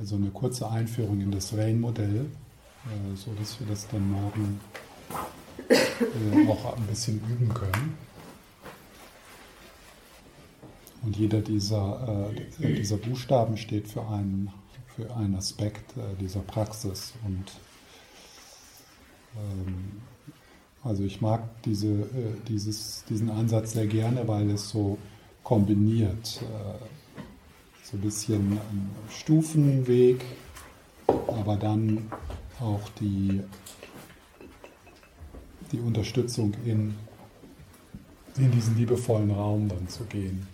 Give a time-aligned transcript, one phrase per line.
[0.00, 2.26] so eine kurze Einführung in das Rain-Modell,
[2.86, 4.60] äh, so dass wir das dann morgen
[5.68, 7.96] äh, auch ein bisschen üben können.
[11.02, 14.50] Und jeder dieser, äh, dieser Buchstaben steht für einen,
[14.96, 17.12] für einen Aspekt äh, dieser Praxis.
[17.24, 17.52] Und
[19.36, 20.00] ähm,
[20.84, 22.08] also ich mag diese,
[22.48, 24.98] dieses, diesen Ansatz sehr gerne, weil es so
[25.44, 26.40] kombiniert.
[26.42, 27.01] Äh,
[27.82, 28.60] so ein bisschen
[29.10, 30.24] Stufenweg,
[31.06, 32.10] aber dann
[32.60, 33.42] auch die,
[35.72, 36.94] die Unterstützung in,
[38.36, 40.46] in diesen liebevollen Raum dann zu gehen.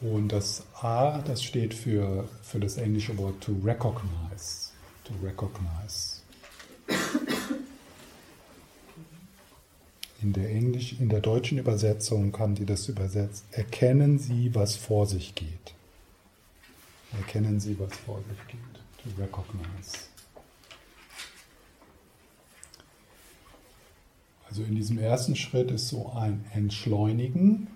[0.00, 4.72] Und das A, das steht für, für das englische Wort to recognize.
[5.04, 6.15] To recognize.
[10.26, 13.44] In der, Englisch, in der deutschen Übersetzung haben die das übersetzt.
[13.52, 15.72] Erkennen Sie, was vor sich geht.
[17.16, 19.14] Erkennen Sie, was vor sich geht.
[19.14, 20.08] To recognize.
[24.48, 27.68] Also in diesem ersten Schritt ist so ein Entschleunigen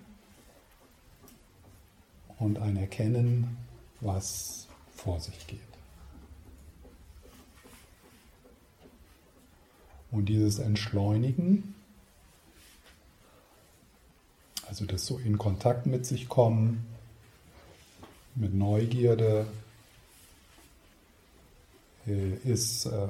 [2.37, 3.55] und ein Erkennen,
[4.01, 5.59] was vor sich geht.
[10.11, 11.75] Und dieses Entschleunigen,
[14.71, 16.87] also das so in Kontakt mit sich kommen,
[18.35, 19.45] mit Neugierde,
[22.07, 23.07] äh, ist, äh,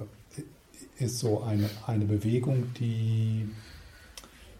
[0.97, 3.47] ist so eine, eine Bewegung, die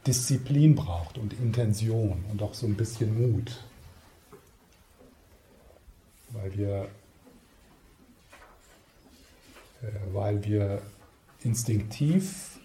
[0.05, 3.63] Disziplin braucht und Intention und auch so ein bisschen Mut.
[6.30, 6.88] Weil wir,
[9.81, 10.83] äh, weil wir
[11.41, 12.59] instinktiv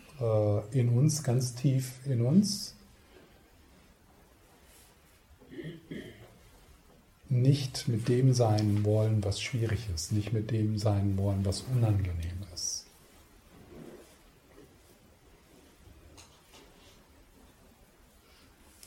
[0.73, 2.76] in uns, ganz tief in uns,
[7.29, 12.39] nicht mit dem sein wollen, was schwierig ist, nicht mit dem sein wollen, was unangenehm
[12.55, 12.87] ist.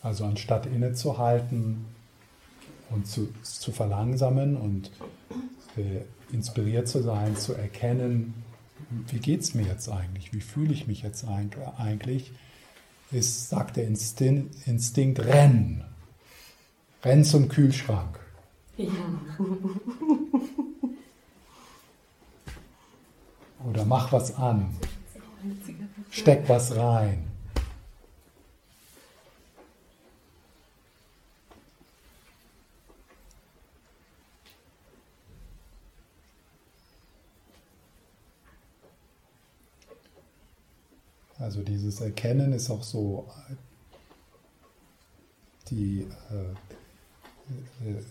[0.01, 1.85] Also anstatt innezuhalten,
[2.89, 4.91] und zu, zu verlangsamen und
[5.77, 6.01] äh,
[6.33, 8.33] inspiriert zu sein, zu erkennen,
[9.07, 12.31] wie geht es mir jetzt eigentlich, wie fühle ich mich jetzt eigentlich,
[13.11, 15.83] ist, sagt der Instinkt, Instinkt renn.
[17.03, 18.19] Renn zum Kühlschrank.
[18.79, 18.87] Ja.
[23.67, 24.73] Oder mach was an.
[26.09, 27.27] Steck was rein.
[41.37, 43.29] Also dieses Erkennen ist auch so
[45.69, 46.78] die, äh,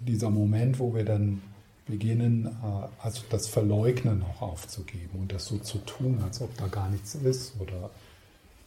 [0.06, 1.42] dieser Moment, wo wir dann
[1.86, 6.66] beginnen, äh, also das Verleugnen auch aufzugeben und das so zu tun, als ob da
[6.68, 7.90] gar nichts ist, oder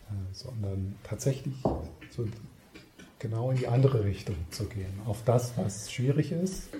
[0.09, 1.54] äh, sondern tatsächlich
[2.09, 2.28] so
[3.20, 6.74] genau in die andere Richtung zu gehen, auf das, was schwierig ist,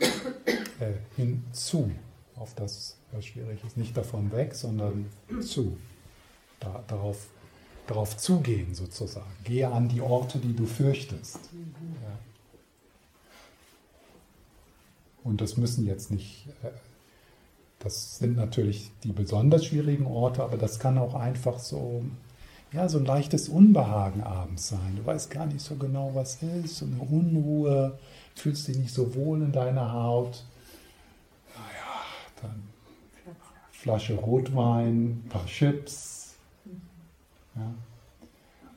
[0.80, 1.92] äh, hinzu,
[2.36, 5.06] auf das, was schwierig ist, nicht davon weg, sondern
[5.42, 5.78] zu,
[6.60, 7.28] da, darauf
[7.88, 9.32] darauf zugehen sozusagen.
[9.44, 11.40] Gehe an die Orte, die du fürchtest.
[12.02, 12.20] Ja.
[15.24, 16.70] Und das müssen jetzt nicht, äh,
[17.80, 22.04] das sind natürlich die besonders schwierigen Orte, aber das kann auch einfach so,
[22.72, 24.96] ja, so ein leichtes Unbehagen abends sein.
[24.96, 27.98] Du weißt gar nicht so genau, was ist, so eine Unruhe,
[28.36, 30.44] fühlst dich nicht so wohl in deiner Haut.
[31.56, 32.02] Naja,
[32.42, 32.64] dann
[33.72, 36.36] Flasche Rotwein, ein paar Chips,
[37.56, 37.74] ja.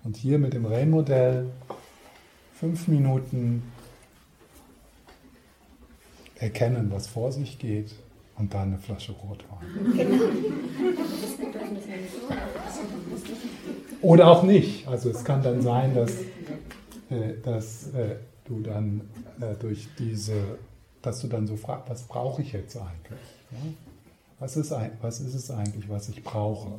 [0.03, 1.51] Und hier mit dem Rain-Modell
[2.55, 3.63] fünf Minuten
[6.45, 7.95] erkennen, was vor sich geht
[8.37, 9.59] und dann eine Flasche Rotwein.
[14.03, 14.87] Oder auch nicht.
[14.87, 16.13] Also es kann dann sein, dass,
[17.09, 19.01] äh, dass äh, du dann
[19.41, 20.35] äh, durch diese,
[21.01, 23.21] dass du dann so fragst, was brauche ich jetzt eigentlich?
[23.51, 23.59] Ja?
[24.39, 26.79] Was, ist, was ist es eigentlich, was ich brauche?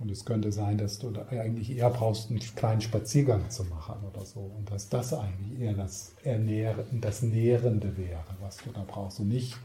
[0.00, 3.96] Und es könnte sein, dass du da eigentlich eher brauchst, einen kleinen Spaziergang zu machen
[4.10, 4.40] oder so.
[4.40, 9.28] Und dass das eigentlich eher das, Ernähren, das Nährende wäre, was du da brauchst und
[9.28, 9.58] nicht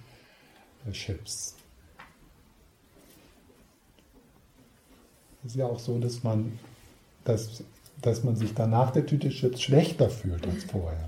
[0.85, 1.55] äh, Chips.
[5.45, 6.59] Es ist ja auch so, dass man,
[7.23, 7.63] dass,
[8.01, 11.07] dass man sich danach der Tüte Chips schlechter fühlt als vorher.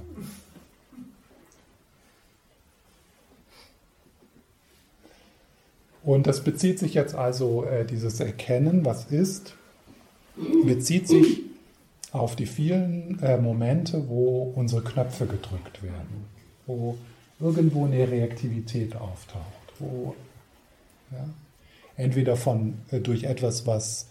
[6.07, 9.55] Und das bezieht sich jetzt also, äh, dieses Erkennen, was ist,
[10.65, 11.41] bezieht sich
[12.13, 16.25] auf die vielen äh, Momente, wo unsere Knöpfe gedrückt werden,
[16.65, 16.97] wo
[17.41, 19.43] irgendwo eine Reaktivität auftaucht,
[19.79, 20.15] wo
[21.11, 21.27] ja,
[21.97, 24.07] entweder von, äh, durch etwas, was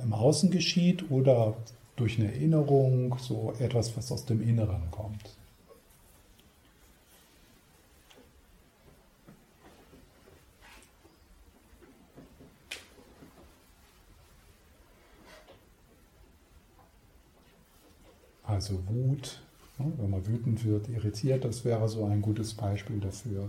[0.00, 1.56] im Außen geschieht oder
[1.96, 5.39] durch eine Erinnerung, so etwas, was aus dem Inneren kommt.
[18.60, 19.40] Also Wut,
[19.78, 23.48] ne, wenn man wütend wird, irritiert, das wäre so ein gutes Beispiel dafür.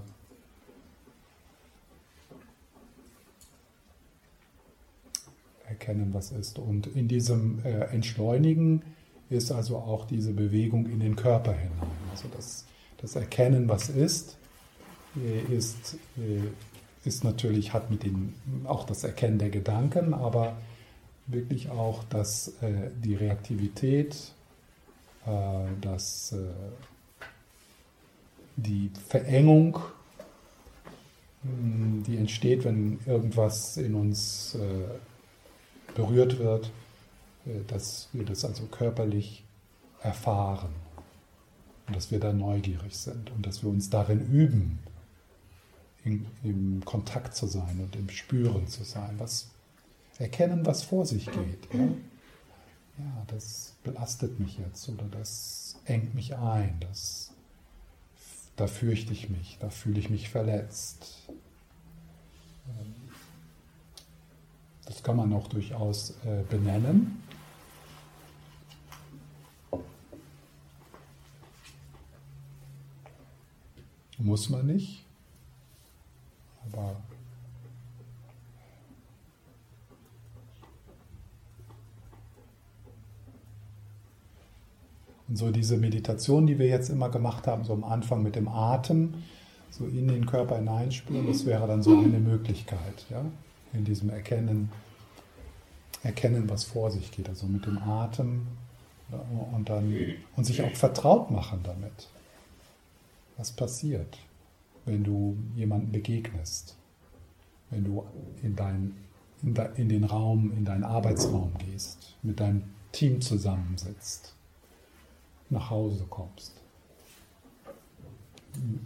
[5.67, 6.59] Erkennen, was ist.
[6.59, 8.83] Und in diesem äh, Entschleunigen
[9.29, 11.91] ist also auch diese Bewegung in den Körper hinein.
[12.09, 12.63] Also das,
[12.95, 14.37] das Erkennen, was ist,
[15.17, 20.55] äh, ist, äh, ist natürlich, hat mit den, auch das Erkennen der Gedanken, aber
[21.27, 22.53] wirklich auch dass
[23.03, 24.33] die Reaktivität
[25.81, 26.37] dass äh,
[28.55, 29.79] die Verengung,
[31.43, 36.71] hm, die entsteht, wenn irgendwas in uns äh, berührt wird,
[37.67, 39.43] dass wir das also körperlich
[40.01, 40.69] erfahren
[41.87, 44.79] und dass wir da neugierig sind und dass wir uns darin üben,
[46.03, 49.49] in, im Kontakt zu sein und im Spüren zu sein, was
[50.17, 51.67] erkennen, was vor sich geht.
[51.73, 51.87] Ja?
[53.01, 57.31] Ja, das belastet mich jetzt oder das engt mich ein, das,
[58.55, 61.27] da fürchte ich mich, da fühle ich mich verletzt.
[61.29, 62.95] Ähm,
[64.85, 67.23] das kann man auch durchaus äh, benennen.
[74.17, 75.03] Muss man nicht,
[76.67, 76.95] aber
[85.30, 88.47] Und so diese Meditation, die wir jetzt immer gemacht haben, so am Anfang mit dem
[88.47, 89.15] Atem,
[89.71, 93.25] so in den Körper hineinspüren, das wäre dann so eine Möglichkeit, ja,
[93.73, 94.69] in diesem Erkennen,
[96.03, 98.47] erkennen, was vor sich geht, also mit dem Atem
[99.53, 99.93] und dann
[100.37, 102.07] und sich auch vertraut machen damit.
[103.37, 104.19] Was passiert,
[104.85, 106.75] wenn du jemandem begegnest,
[107.71, 108.05] wenn du
[108.43, 108.95] in, dein,
[109.41, 114.35] in, de, in den Raum, in deinen Arbeitsraum gehst, mit deinem Team zusammensitzt?
[115.51, 116.53] Nach Hause kommst,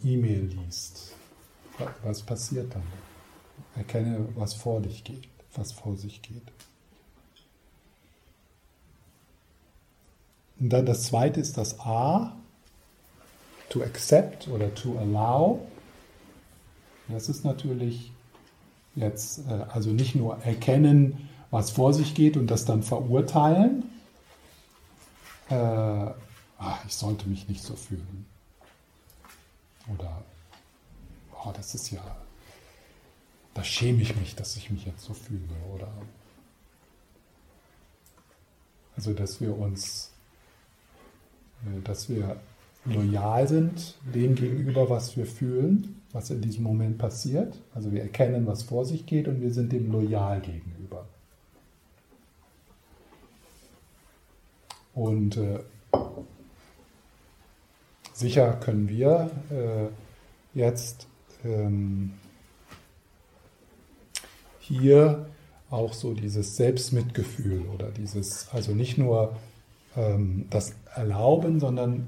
[0.03, 1.13] E-Mail liest,
[2.03, 2.83] was passiert dann?
[3.75, 6.43] Erkenne, was vor dich geht, was vor sich geht.
[10.59, 12.35] Und dann das zweite ist das A,
[13.69, 15.59] to accept oder to allow.
[17.09, 18.11] Das ist natürlich
[18.95, 23.83] jetzt, äh, also nicht nur erkennen, was vor sich geht und das dann verurteilen,
[26.57, 28.25] ah, ich sollte mich nicht so fühlen.
[29.93, 30.23] Oder,
[31.43, 32.03] oh, das ist ja,
[33.53, 35.55] da schäme ich mich, dass ich mich jetzt so fühle.
[35.73, 35.91] Oder,
[38.95, 40.11] also, dass wir uns,
[41.65, 42.39] äh, dass wir
[42.85, 47.59] loyal sind dem gegenüber, was wir fühlen, was in diesem Moment passiert.
[47.73, 51.07] Also wir erkennen, was vor sich geht und wir sind dem loyal gegenüber.
[54.93, 55.59] Und äh,
[58.15, 61.05] Sicher können wir äh, jetzt
[61.43, 62.13] ähm,
[64.57, 65.25] hier
[65.69, 69.35] auch so dieses Selbstmitgefühl oder dieses, also nicht nur
[69.97, 72.07] ähm, das Erlauben, sondern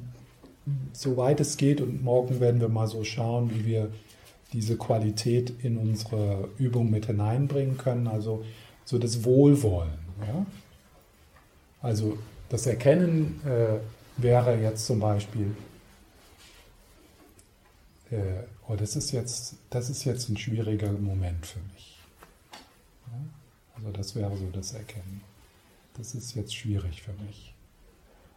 [0.94, 3.92] soweit es geht, und morgen werden wir mal so schauen, wie wir
[4.54, 8.46] diese Qualität in unsere Übung mit hineinbringen können, also
[8.86, 10.00] so das Wohlwollen.
[10.22, 10.46] Ja?
[11.82, 12.18] Also
[12.48, 13.80] das Erkennen äh,
[14.22, 15.54] wäre jetzt zum Beispiel,
[18.12, 22.00] äh, oh, das ist jetzt, das ist jetzt ein schwieriger Moment für mich.
[23.08, 23.20] Ja?
[23.76, 25.22] Also das wäre so das Erkennen.
[25.96, 27.54] Das ist jetzt schwierig für mich.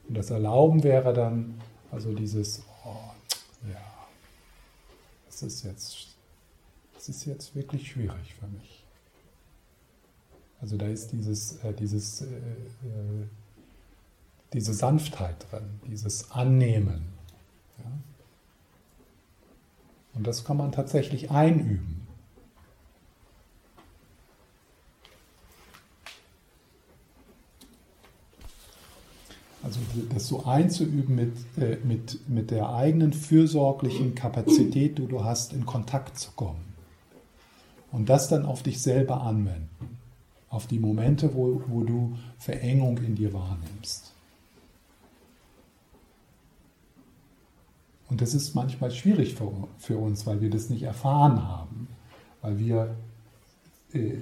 [0.09, 1.61] Und das Erlauben wäre dann,
[1.91, 3.13] also dieses, oh,
[3.69, 4.09] ja,
[5.27, 6.17] das ist jetzt,
[6.95, 8.85] das ist jetzt wirklich schwierig für mich.
[10.61, 13.27] Also da ist dieses, äh, dieses, äh, äh,
[14.53, 17.13] diese Sanftheit drin, dieses Annehmen.
[17.79, 17.91] Ja?
[20.15, 22.01] Und das kann man tatsächlich einüben.
[29.63, 29.79] Also
[30.13, 35.67] das so einzuüben mit, äh, mit, mit der eigenen fürsorglichen Kapazität, die du hast, in
[35.67, 36.75] Kontakt zu kommen.
[37.93, 39.99] Und das dann auf dich selber anwenden.
[40.49, 44.10] Auf die Momente, wo, wo du Verengung in dir wahrnimmst.
[48.11, 51.89] Und das ist manchmal schwierig für, für uns, weil wir das nicht erfahren haben,
[52.43, 52.97] weil wir
[53.93, 54.17] äh,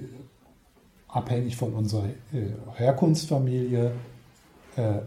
[1.09, 3.92] abhängig von unserer äh, Herkunftsfamilie
[4.76, 5.02] äh, äh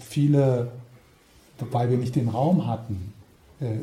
[0.00, 0.72] viele,
[1.58, 3.12] weil wir nicht den Raum hatten,
[3.60, 3.78] äh,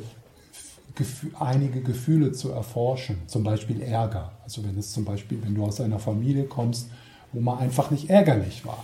[1.40, 4.34] einige Gefühle zu erforschen, zum Beispiel Ärger.
[4.44, 6.90] Also wenn es zum Beispiel, wenn du aus einer Familie kommst,
[7.32, 8.84] wo man einfach nicht ärgerlich war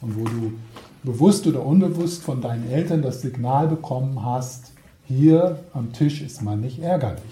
[0.00, 0.52] und wo du
[1.02, 4.72] bewusst oder unbewusst von deinen Eltern das Signal bekommen hast,
[5.06, 7.22] hier am Tisch ist man nicht ärgerlich.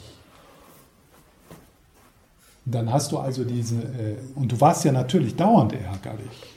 [2.65, 6.55] Dann hast du also diese, äh, und du warst ja natürlich dauernd ärgerlich.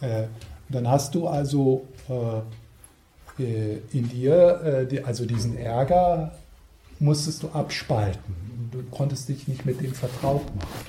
[0.00, 0.24] Äh,
[0.68, 6.32] dann hast du also äh, äh in dir, äh, die, also diesen Ärger
[6.98, 8.34] musstest du abspalten.
[8.72, 10.86] Du konntest dich nicht mit dem vertraut machen.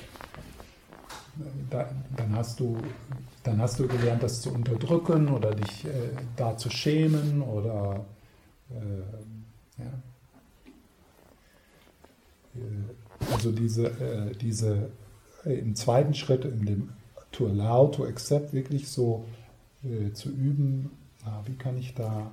[1.70, 2.76] Da, dann, hast du,
[3.42, 8.04] dann hast du gelernt, das zu unterdrücken oder dich äh, da zu schämen oder
[8.70, 9.92] äh, ja.
[12.54, 14.90] Äh, also diese, äh, diese
[15.44, 16.90] äh, im zweiten Schritt, in dem
[17.32, 19.24] to allow, to accept, wirklich so
[19.84, 20.90] äh, zu üben,
[21.24, 22.30] na, wie kann ich da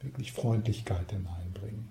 [0.00, 1.88] wirklich Freundlichkeit hineinbringen.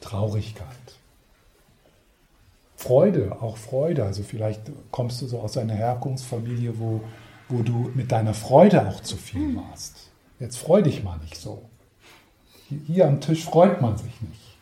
[0.00, 0.99] Traurigkeit.
[2.80, 4.04] Freude, auch Freude.
[4.04, 7.02] Also vielleicht kommst du so aus einer Herkunftsfamilie, wo,
[7.50, 9.56] wo du mit deiner Freude auch zu viel hm.
[9.56, 10.08] warst.
[10.38, 11.62] Jetzt freu dich mal nicht so.
[12.86, 14.56] Hier am Tisch freut man sich nicht.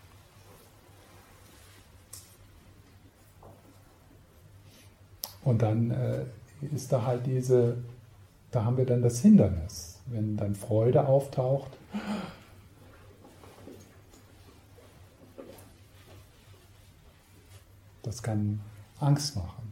[5.45, 6.25] Und dann äh,
[6.75, 7.77] ist da halt diese,
[8.51, 10.01] da haben wir dann das Hindernis.
[10.07, 11.71] Wenn dann Freude auftaucht,
[18.09, 18.61] Das kann
[19.00, 19.71] Angst machen.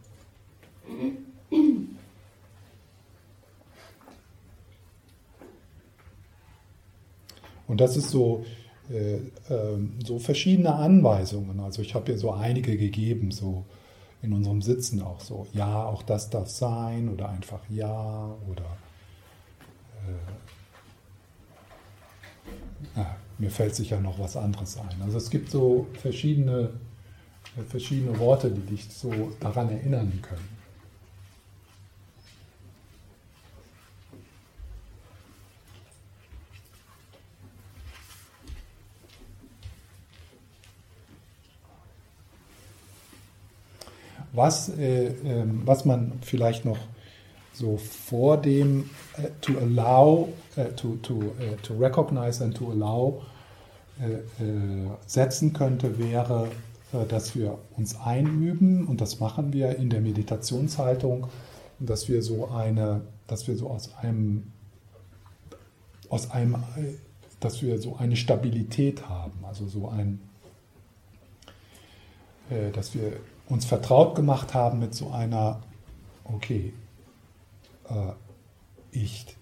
[7.67, 8.45] Und das ist so,
[8.91, 11.59] äh, äh, so verschiedene Anweisungen.
[11.61, 13.65] Also ich habe hier so einige gegeben, so
[14.21, 18.77] in unserem Sitzen auch so, ja, auch das darf sein oder einfach ja oder
[22.95, 25.01] äh, ja, mir fällt sicher noch was anderes ein.
[25.01, 26.69] Also es gibt so verschiedene
[27.65, 30.57] verschiedene Worte, die dich so daran erinnern können.
[44.33, 46.77] Was, äh, äh, was man vielleicht noch
[47.53, 48.87] so vor dem
[49.17, 53.23] äh, to allow, äh, to, to, äh, to recognize and to allow
[53.99, 54.19] äh,
[55.07, 56.49] setzen könnte, wäre
[56.91, 61.27] dass wir uns einüben und das machen wir in der Meditationshaltung,
[61.79, 64.51] dass wir so eine, dass wir so aus einem,
[66.09, 66.55] aus einem,
[67.39, 70.19] dass wir so eine Stabilität haben, also so ein,
[72.49, 73.13] äh, dass wir
[73.47, 75.61] uns vertraut gemacht haben mit so einer,
[76.23, 76.73] okay,
[77.89, 78.11] äh,
[78.91, 79.35] ich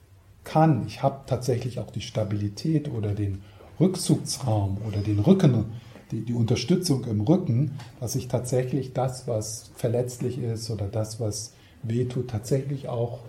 [0.43, 3.43] kann, ich habe tatsächlich auch die Stabilität oder den
[3.79, 5.65] Rückzugsraum oder den Rücken,
[6.11, 11.53] die, die Unterstützung im Rücken, dass ich tatsächlich das, was verletzlich ist oder das, was
[11.83, 13.19] wehtut, tatsächlich auch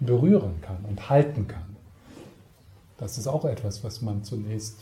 [0.00, 1.76] berühren kann und halten kann.
[2.98, 4.76] Das ist auch etwas, was man zunächst,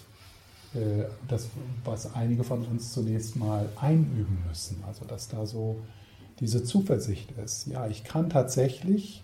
[0.75, 1.49] äh, das,
[1.85, 4.83] was einige von uns zunächst mal einüben müssen.
[4.87, 5.77] Also dass da so
[6.41, 7.67] diese Zuversicht ist.
[7.67, 9.23] Ja, ich kann tatsächlich,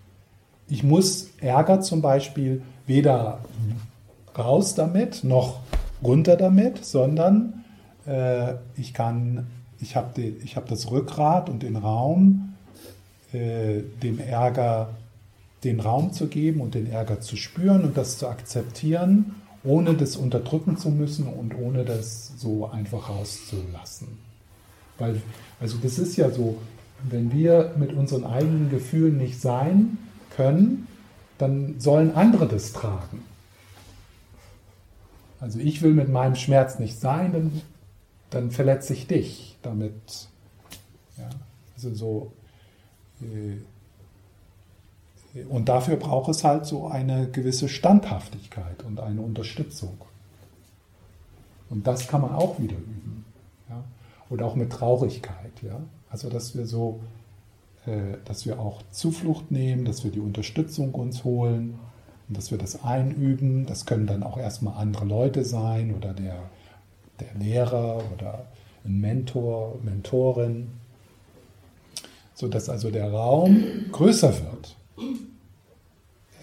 [0.68, 3.40] ich muss Ärger zum Beispiel weder
[4.36, 5.60] raus damit noch
[6.02, 7.64] runter damit, sondern
[8.08, 9.46] äh, ich kann,
[9.80, 10.20] ich habe
[10.54, 12.54] hab das Rückgrat und den Raum,
[13.32, 14.90] äh, dem Ärger
[15.64, 19.34] den Raum zu geben und den Ärger zu spüren und das zu akzeptieren,
[19.64, 24.08] ohne das unterdrücken zu müssen und ohne das so einfach rauszulassen.
[24.98, 25.20] Weil,
[25.60, 26.58] also das ist ja so,
[27.08, 29.98] wenn wir mit unseren eigenen Gefühlen nicht sein
[30.36, 30.86] können,
[31.38, 33.22] dann sollen andere das tragen.
[35.40, 37.62] Also ich will mit meinem Schmerz nicht sein, dann
[38.30, 40.28] dann verletze ich dich damit.
[41.16, 41.28] Ja,
[41.74, 42.32] also so.
[43.20, 43.58] Äh,
[45.48, 49.98] und dafür braucht es halt so eine gewisse Standhaftigkeit und eine Unterstützung.
[51.70, 53.24] Und das kann man auch wieder üben.
[53.68, 53.84] Ja?
[54.30, 55.52] Oder auch mit Traurigkeit.
[55.62, 55.80] Ja?
[56.10, 57.00] Also, dass wir so,
[57.86, 61.78] äh, dass wir auch Zuflucht nehmen, dass wir die Unterstützung uns holen
[62.28, 63.66] und dass wir das einüben.
[63.66, 66.42] Das können dann auch erstmal andere Leute sein oder der
[67.20, 68.46] der Lehrer oder
[68.84, 70.68] ein Mentor, Mentorin,
[72.34, 74.76] sodass also der Raum größer wird.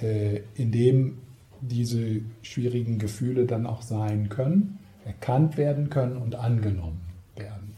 [0.01, 1.17] äh, in dem
[1.61, 7.01] diese schwierigen Gefühle dann auch sein können, erkannt werden können und angenommen
[7.35, 7.75] werden.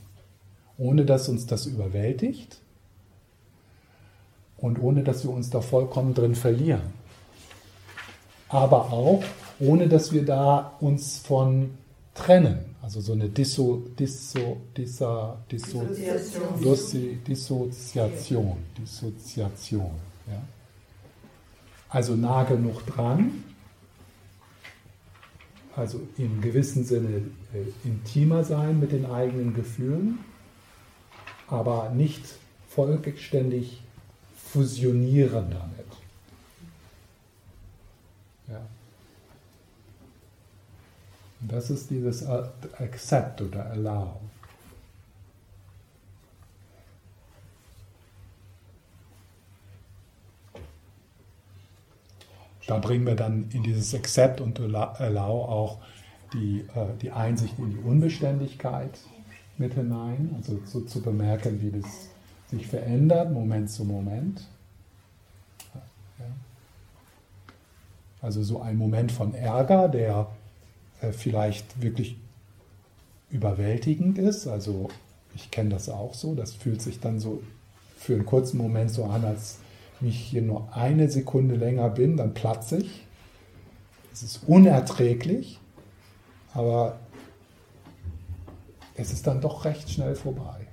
[0.77, 2.59] Ohne dass uns das überwältigt
[4.57, 6.93] und ohne dass wir uns da vollkommen drin verlieren.
[8.49, 9.23] Aber auch
[9.59, 11.71] ohne dass wir da uns von
[12.17, 12.59] trennen.
[12.81, 17.23] Also so eine Disso, Disso, Dissa, Disso, Dissoziation.
[17.27, 18.57] Dissoziation.
[18.77, 19.91] Dissoziation
[20.27, 20.41] ja.
[21.89, 23.43] Also nah genug dran,
[25.75, 27.21] also im gewissen Sinne
[27.53, 30.19] äh, intimer sein mit den eigenen Gefühlen,
[31.47, 32.23] aber nicht
[32.67, 33.81] vollständig
[34.35, 35.87] fusionieren damit.
[38.47, 38.65] Ja.
[41.39, 44.19] Das ist dieses Accept oder Allow.
[52.65, 55.77] Da bringen wir dann in dieses Accept und Allow auch
[56.33, 58.99] die, äh, die Einsicht in die Unbeständigkeit
[59.57, 62.09] mit hinein, also so zu bemerken, wie das
[62.49, 64.45] sich verändert, Moment zu Moment.
[68.21, 70.27] Also so ein Moment von Ärger, der
[71.11, 72.17] vielleicht wirklich
[73.29, 74.47] überwältigend ist.
[74.47, 74.89] Also
[75.35, 77.41] ich kenne das auch so, das fühlt sich dann so
[77.97, 79.57] für einen kurzen Moment so an, als
[79.99, 83.05] wenn ich hier nur eine Sekunde länger bin, dann platze ich.
[84.13, 85.59] Es ist unerträglich,
[86.53, 86.99] aber
[88.95, 90.66] es ist dann doch recht schnell vorbei.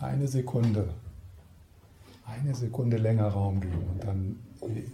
[0.00, 0.88] Eine Sekunde,
[2.26, 4.38] eine Sekunde länger Raum geben und dann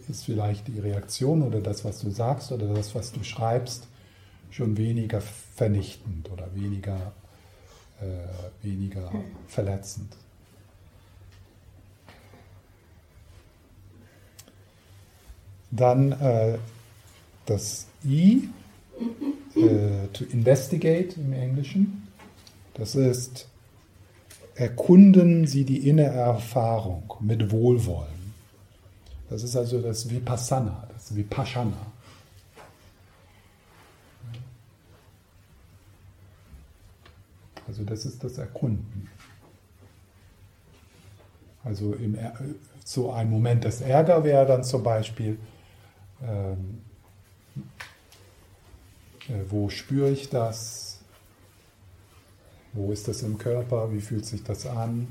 [0.09, 3.87] ist vielleicht die Reaktion oder das, was du sagst oder das, was du schreibst,
[4.51, 7.13] schon weniger vernichtend oder weniger,
[8.01, 9.11] äh, weniger
[9.49, 10.15] verletzend.
[15.71, 16.59] Dann äh,
[17.47, 18.49] das I,
[19.57, 22.09] äh, to investigate im Englischen.
[22.75, 23.49] Das ist,
[24.63, 28.33] erkunden Sie die innere Erfahrung mit Wohlwollen.
[29.29, 31.87] Das ist also das Vipassana, das Vipassana.
[37.67, 39.09] Also das ist das Erkunden.
[41.65, 42.17] Also im,
[42.85, 45.39] so ein Moment des Ärger wäre dann zum Beispiel,
[46.23, 46.83] ähm,
[49.29, 50.92] äh, wo spüre ich das?
[52.73, 53.93] Wo ist das im Körper?
[53.93, 55.07] Wie fühlt sich das an?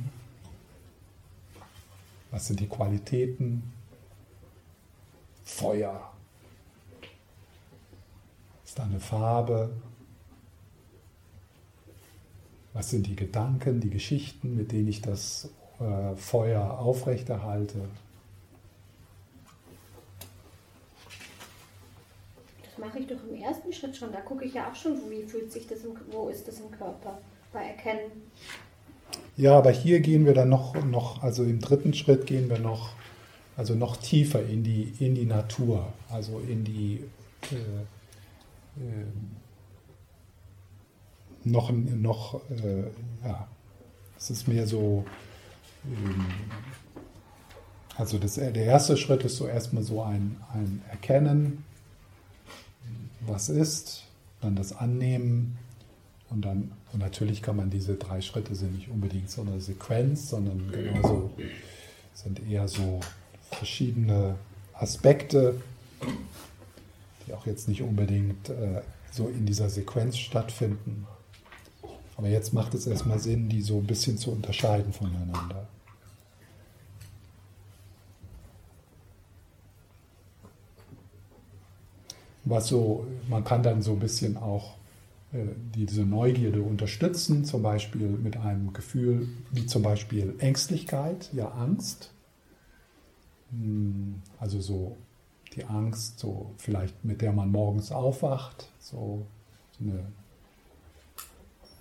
[2.32, 3.72] Was sind die Qualitäten?
[5.44, 6.12] Feuer.
[8.66, 9.70] Ist da eine Farbe?
[12.74, 17.90] Was sind die Gedanken, die Geschichten, mit denen ich das äh, Feuer aufrechterhalte?
[22.64, 24.14] Das mache ich doch im ersten Schritt schon.
[24.14, 26.72] Da gucke ich ja auch schon, wie fühlt sich das, im, wo ist das im
[26.72, 27.20] Körper,
[27.52, 28.12] bei Erkennen.
[29.38, 32.90] Ja, aber hier gehen wir dann noch, noch, also im dritten Schritt gehen wir noch,
[33.58, 37.04] also noch tiefer in die, in die Natur, also in die
[37.52, 39.06] äh, äh,
[41.44, 42.84] noch, noch äh,
[43.28, 43.48] ja,
[44.18, 45.06] es ist mehr so,
[45.86, 46.26] ähm,
[47.98, 51.64] also das, der erste Schritt ist so erstmal so ein, ein Erkennen,
[53.22, 54.04] was ist,
[54.42, 55.58] dann das Annehmen
[56.32, 60.30] und dann, und natürlich kann man diese drei Schritte sind nicht unbedingt so eine Sequenz,
[60.30, 61.32] sondern genauso
[62.14, 63.02] sind eher so
[63.52, 64.36] verschiedene
[64.74, 65.62] Aspekte,
[67.28, 71.06] die auch jetzt nicht unbedingt äh, so in dieser Sequenz stattfinden.
[72.16, 75.68] Aber jetzt macht es erstmal Sinn, die so ein bisschen zu unterscheiden voneinander.
[82.46, 84.76] Was so, man kann dann so ein bisschen auch
[85.34, 92.12] diese Neugierde unterstützen, zum Beispiel mit einem Gefühl wie zum Beispiel Ängstlichkeit, ja Angst.
[93.52, 94.98] Hm, also so
[95.56, 99.26] die Angst, so vielleicht mit der man morgens aufwacht, so,
[99.78, 100.06] so eine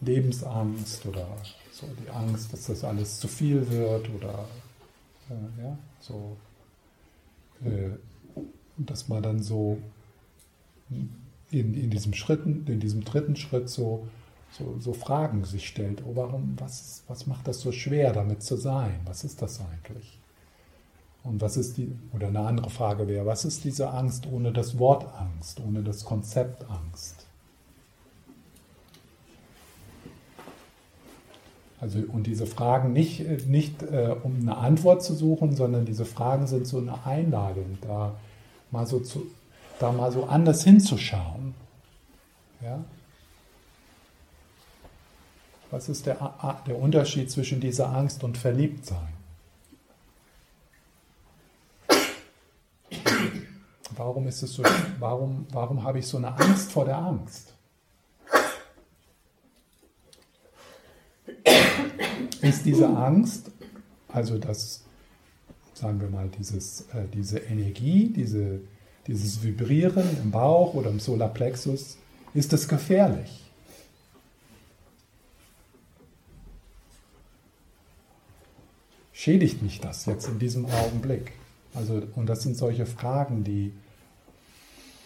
[0.01, 1.27] Lebensangst oder
[1.73, 4.47] so die Angst, dass das alles zu viel wird oder
[5.29, 6.37] äh, ja, so,
[7.65, 7.91] äh,
[8.77, 9.79] dass man dann so
[11.51, 14.07] in, in diesem Schritten, in diesem dritten Schritt so,
[14.53, 18.57] so, so Fragen sich stellt, oh, warum, was, was macht das so schwer, damit zu
[18.57, 19.01] sein?
[19.05, 20.19] Was ist das eigentlich?
[21.23, 24.79] Und was ist die, oder eine andere Frage wäre, was ist diese Angst ohne das
[24.79, 27.27] Wort Angst, ohne das Konzept Angst?
[31.81, 36.47] Also, und diese Fragen nicht, nicht äh, um eine Antwort zu suchen, sondern diese Fragen
[36.47, 38.15] sind so eine Einladung, da
[38.71, 39.27] mal so, zu,
[39.81, 41.55] da mal so anders hinzuschauen.
[42.61, 42.85] Ja?
[45.71, 46.35] Was ist der,
[46.67, 49.09] der Unterschied zwischen dieser Angst und Verliebtsein?
[53.97, 54.63] Warum ist es so,
[54.99, 57.55] warum, warum habe ich so eine Angst vor der Angst?
[62.41, 63.51] Ist diese Angst,
[64.09, 64.85] also das,
[65.75, 68.61] sagen wir mal, dieses, äh, diese Energie, diese,
[69.11, 71.99] dieses Vibrieren im Bauch oder im Solarplexus,
[72.33, 73.41] ist das gefährlich?
[79.21, 81.33] schädigt mich das jetzt in diesem Augenblick?
[81.75, 83.73] Also, und das sind solche Fragen, die,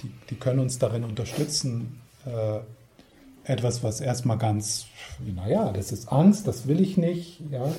[0.03, 2.61] die, die können uns darin unterstützen, äh,
[3.43, 4.87] etwas, was erstmal ganz,
[5.19, 7.75] naja, das ist Angst, das will ich nicht, ja,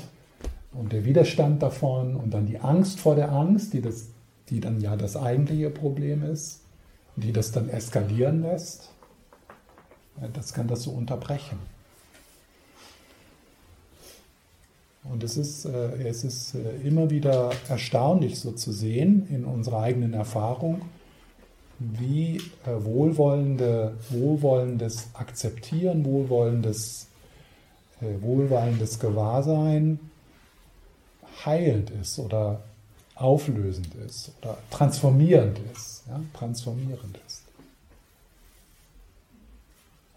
[0.74, 4.10] und der Widerstand davon und dann die Angst vor der Angst, die, das,
[4.50, 6.62] die dann ja das eigentliche Problem ist,
[7.16, 8.92] die das dann eskalieren lässt,
[10.34, 11.60] das kann das so unterbrechen.
[15.12, 19.82] Und es ist, äh, es ist äh, immer wieder erstaunlich so zu sehen in unserer
[19.82, 20.82] eigenen Erfahrung,
[21.78, 22.42] wie äh,
[22.80, 27.08] wohlwollende, wohlwollendes Akzeptieren, wohlwollendes,
[28.02, 30.00] wohlwollendes Gewahrsein
[31.46, 32.62] heilend ist oder
[33.16, 36.04] auflösend ist oder transformierend ist.
[36.08, 36.20] Ja?
[36.34, 37.44] Transformierend ist.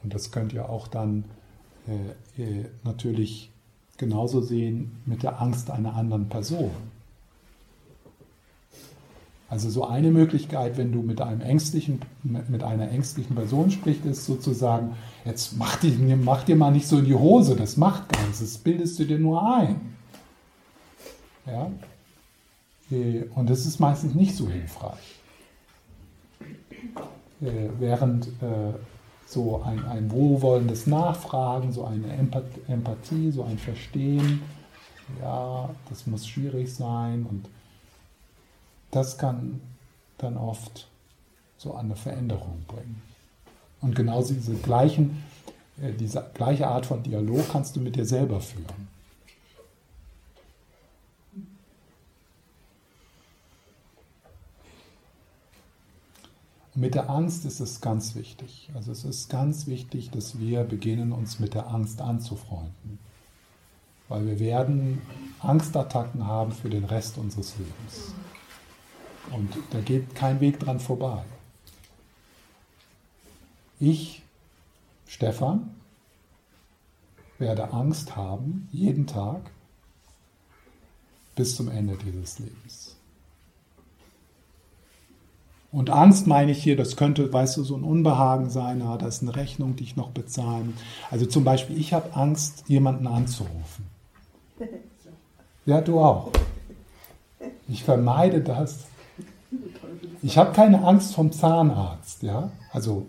[0.03, 1.25] Und das könnt ihr auch dann
[1.87, 3.51] äh, natürlich
[3.97, 6.71] genauso sehen mit der Angst einer anderen Person.
[9.51, 14.27] Also so eine Möglichkeit, wenn du mit einem ängstlichen, mit einer ängstlichen Person sprichst, ist
[14.27, 18.23] sozusagen, jetzt mach dir, mach dir mal nicht so in die Hose, das macht gar
[18.25, 19.97] nichts, das bildest du dir nur ein.
[21.47, 21.71] Ja?
[22.91, 25.17] Äh, und das ist meistens nicht so hilfreich.
[27.41, 28.73] Äh, während äh,
[29.27, 32.13] so ein, ein wohlwollendes Nachfragen, so eine
[32.69, 34.43] Empathie, so ein Verstehen.
[35.21, 37.49] Ja, das muss schwierig sein und
[38.91, 39.61] das kann
[40.19, 40.89] dann oft
[41.57, 43.03] so eine Veränderung bringen.
[43.81, 45.23] Und genauso diese, gleichen,
[45.77, 48.89] diese gleiche Art von Dialog kannst du mit dir selber führen.
[56.79, 58.71] Mit der Angst ist es ganz wichtig.
[58.73, 63.01] Also es ist ganz wichtig, dass wir beginnen, uns mit der Angst anzufreunden.
[64.09, 65.03] Weil wir werden
[65.41, 68.15] Angstattacken haben für den Rest unseres Lebens.
[69.33, 71.25] Und da geht kein Weg dran vorbei.
[73.81, 74.23] Ich,
[75.09, 75.75] Stefan,
[77.39, 79.51] werde Angst haben, jeden Tag,
[81.35, 82.98] bis zum Ende dieses Lebens.
[85.71, 89.17] Und Angst meine ich hier, das könnte, weißt du, so ein Unbehagen sein, ja, das
[89.17, 90.75] ist eine Rechnung, die ich noch bezahlen.
[91.11, 93.87] Also zum Beispiel, ich habe Angst, jemanden anzurufen.
[95.67, 96.31] Ja, du auch.
[97.69, 98.87] Ich vermeide das.
[100.23, 102.51] Ich habe keine Angst vom Zahnarzt, ja.
[102.73, 103.07] Also,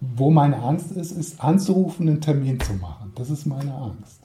[0.00, 3.12] wo meine Angst ist, ist anzurufen, einen Termin zu machen.
[3.14, 4.20] Das ist meine Angst.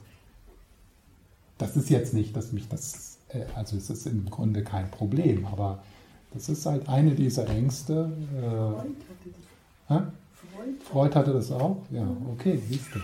[1.58, 5.46] Das ist jetzt nicht, dass mich das, äh, also es ist im Grunde kein Problem,
[5.46, 5.82] aber
[6.34, 8.12] das ist halt eine dieser Ängste.
[8.36, 10.06] Äh, Freud,
[10.84, 11.78] Freud hatte das auch?
[11.90, 12.98] Ja, okay, siehst du.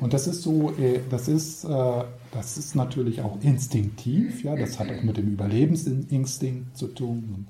[0.00, 4.78] Und das ist so, äh, das ist, äh, das ist natürlich auch instinktiv, ja, das
[4.78, 7.48] hat auch mit dem Überlebensinstinkt zu tun.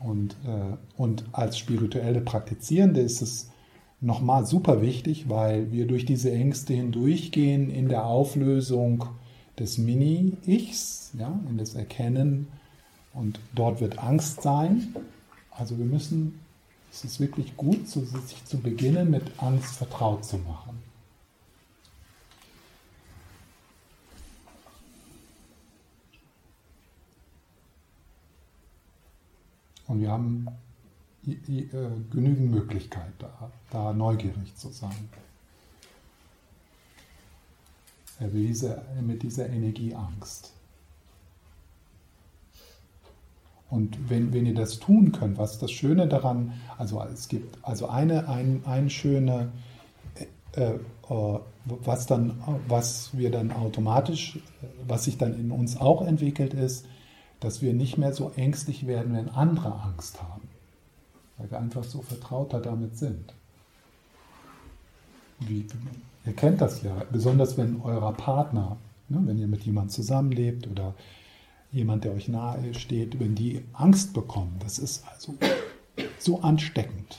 [0.00, 3.50] Und, äh, und als spirituelle Praktizierende ist es
[4.00, 9.04] nochmal super wichtig, weil wir durch diese Ängste hindurchgehen in der Auflösung
[9.58, 12.48] des Mini-Ichs, ja, in das Erkennen.
[13.12, 14.94] Und dort wird Angst sein.
[15.50, 16.40] Also wir müssen,
[16.90, 20.82] es ist wirklich gut, sich zu beginnen, mit Angst vertraut zu machen.
[29.86, 30.46] Und wir haben
[31.26, 31.66] äh,
[32.10, 35.10] genügend Möglichkeit da, da neugierig zu sein
[38.28, 40.52] diese, mit dieser Energieangst.
[43.72, 47.88] Und wenn, wenn ihr das tun könnt, was das Schöne daran, also es gibt also
[47.88, 49.50] eine, ein, ein schöne,
[50.54, 54.38] äh, äh, was dann, was wir dann automatisch,
[54.86, 56.84] was sich dann in uns auch entwickelt ist,
[57.40, 60.48] dass wir nicht mehr so ängstlich werden, wenn andere Angst haben.
[61.38, 63.32] Weil wir einfach so vertrauter damit sind.
[65.48, 65.66] Wie,
[66.26, 68.76] ihr kennt das ja, besonders wenn euer Partner,
[69.08, 70.94] ne, wenn ihr mit jemandem zusammenlebt oder
[71.72, 75.34] jemand, der euch nahe steht, wenn die Angst bekommen, das ist also
[76.18, 77.18] so ansteckend.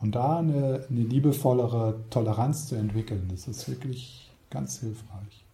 [0.00, 5.44] Und da eine, eine liebevollere Toleranz zu entwickeln, das ist wirklich ganz hilfreich.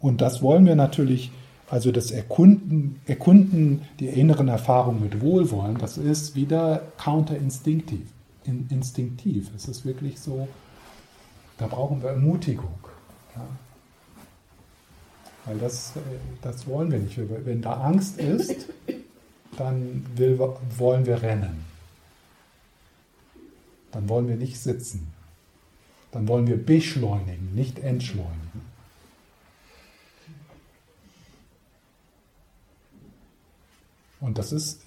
[0.00, 1.30] Und das wollen wir natürlich,
[1.72, 8.06] also das Erkunden, Erkunden der inneren Erfahrung mit Wohlwollen, das ist wieder counterinstinktiv.
[8.44, 9.50] In, instinktiv.
[9.56, 10.48] Es ist wirklich so,
[11.56, 12.74] da brauchen wir Ermutigung.
[13.34, 13.46] Ja.
[15.46, 16.00] Weil das, äh,
[16.42, 17.18] das wollen wir nicht.
[17.18, 18.66] Wenn da Angst ist,
[19.56, 20.38] dann will,
[20.76, 21.64] wollen wir rennen.
[23.92, 25.06] Dann wollen wir nicht sitzen.
[26.10, 28.41] Dann wollen wir beschleunigen, nicht entschleunigen.
[34.22, 34.80] Und das ist,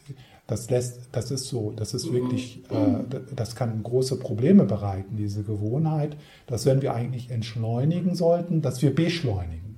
[0.47, 3.03] das lässt, das ist so, das ist wirklich, äh,
[3.35, 6.15] das kann große Probleme bereiten, diese Gewohnheit,
[6.47, 9.77] dass wenn wir eigentlich entschleunigen sollten, dass wir beschleunigen.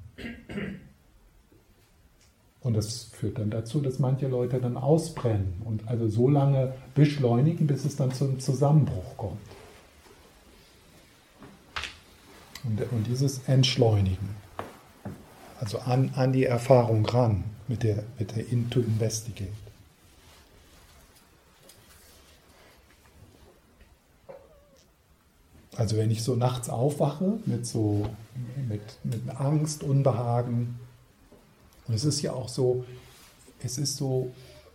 [2.61, 7.65] Und das führt dann dazu, dass manche Leute dann ausbrennen und also so lange beschleunigen,
[7.65, 9.39] bis es dann zum Zusammenbruch kommt.
[12.63, 14.35] Und, und dieses Entschleunigen,
[15.59, 19.51] also an, an die Erfahrung ran mit der, mit der Into Investigate.
[25.75, 28.09] Also wenn ich so nachts aufwache mit so
[28.67, 30.79] mit, mit Angst, Unbehagen,
[31.87, 32.83] und es ist ja auch so,
[33.63, 34.31] es ist so,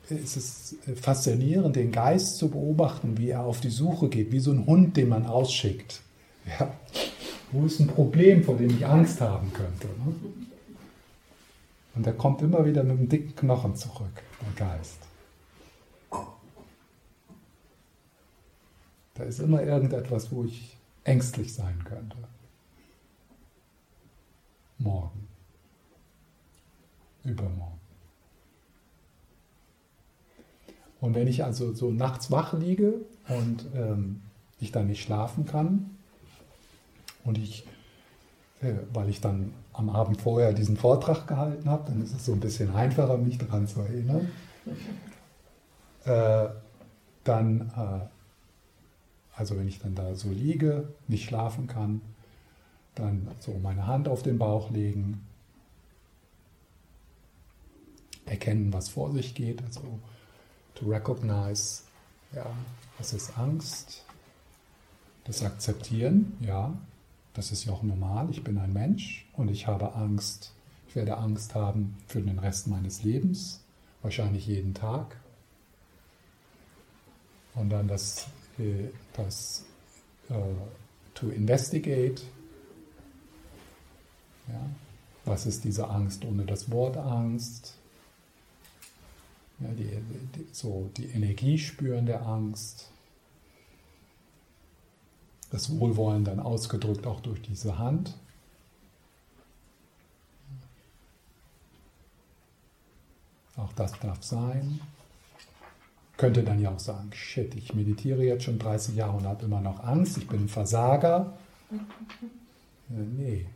[0.08, 4.52] es ist faszinierend, den Geist zu beobachten, wie er auf die Suche geht, wie so
[4.52, 6.00] ein Hund, den man ausschickt.
[6.58, 6.72] Ja.
[7.50, 9.86] Wo ist ein Problem, vor dem ich Angst haben könnte?
[9.86, 10.14] Ne?
[11.94, 14.98] Und er kommt immer wieder mit einem dicken Knochen zurück, der Geist.
[19.14, 22.16] Da ist immer irgendetwas, wo ich ängstlich sein könnte.
[24.78, 25.28] Morgen.
[27.24, 27.80] Übermorgen.
[31.00, 32.94] Und wenn ich also so nachts wach liege
[33.28, 34.22] und ähm,
[34.60, 35.90] ich dann nicht schlafen kann
[37.24, 37.66] und ich,
[38.60, 42.32] äh, weil ich dann am Abend vorher diesen Vortrag gehalten habe, dann ist es so
[42.32, 44.30] ein bisschen einfacher, mich daran zu erinnern.
[46.04, 46.48] Äh,
[47.24, 48.06] dann, äh,
[49.34, 52.02] also wenn ich dann da so liege, nicht schlafen kann,
[52.94, 55.26] dann so meine Hand auf den Bauch legen,
[58.26, 59.80] erkennen, was vor sich geht, also
[60.74, 61.82] to recognize,
[62.34, 62.46] ja,
[62.98, 64.04] was ist Angst,
[65.24, 66.74] das Akzeptieren, ja,
[67.34, 68.28] das ist ja auch normal.
[68.30, 70.52] Ich bin ein Mensch und ich habe Angst.
[70.88, 73.60] Ich werde Angst haben für den Rest meines Lebens,
[74.02, 75.16] wahrscheinlich jeden Tag.
[77.54, 78.26] Und dann das,
[78.58, 79.64] äh, das
[80.30, 80.34] uh,
[81.14, 82.22] to investigate.
[84.48, 84.60] Ja,
[85.24, 87.78] was ist diese Angst ohne das Wort Angst?
[89.60, 89.88] Ja, die,
[90.34, 92.91] die, so die Energie spüren der Angst
[95.52, 98.14] das Wohlwollen dann ausgedrückt auch durch diese Hand.
[103.56, 104.80] Auch das darf sein.
[106.16, 109.60] Könnte dann ja auch sagen, shit, ich meditiere jetzt schon 30 Jahre und habe immer
[109.60, 111.34] noch Angst, ich bin ein Versager.
[111.70, 113.46] Äh, nee.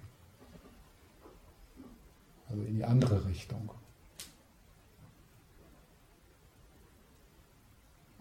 [2.50, 3.70] Also in die andere Richtung.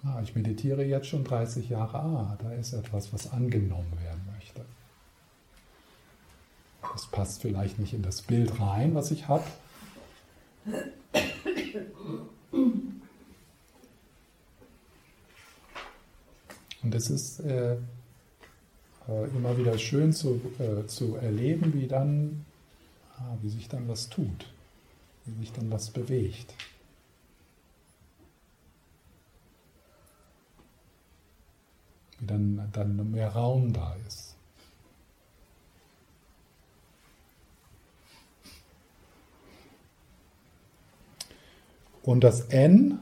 [0.06, 1.98] Ah, ich meditiere jetzt schon 30 Jahre.
[1.98, 4.62] Ah, da ist etwas, was angenommen werden möchte.
[6.94, 9.44] Das passt vielleicht nicht in das Bild rein, was ich habe.
[16.84, 17.74] Und es ist äh,
[19.08, 22.46] äh, immer wieder schön zu, äh, zu erleben, wie dann,
[23.18, 24.46] ah, wie sich dann was tut,
[25.26, 26.54] wie sich dann was bewegt.
[32.20, 34.36] Wie dann, dann mehr Raum da ist.
[42.04, 43.00] Und das N,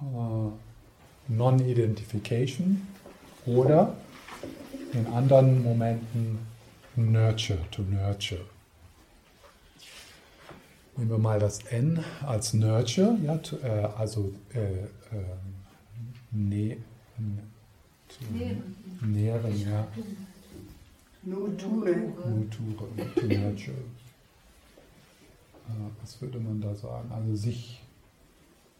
[0.00, 2.86] äh, Non-Identification
[3.46, 3.94] oder
[4.92, 6.40] in anderen Momenten
[6.96, 8.44] Nurture, to Nurture.
[10.96, 14.88] Nehmen wir mal das N als Nurture, ja, to, äh, also äh,
[16.32, 16.78] ne,
[18.30, 19.86] Nähren, ja.
[21.22, 21.94] Nuture.
[21.94, 22.88] Nuture,
[23.22, 23.74] nurture.
[26.00, 27.10] Was würde man da sagen?
[27.12, 27.80] Also sich,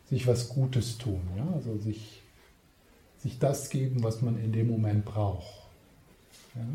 [0.09, 1.47] sich was Gutes tun, ja?
[1.55, 2.23] Also sich
[3.23, 5.47] sich das geben, was man in dem Moment braucht.
[6.57, 6.67] Ja?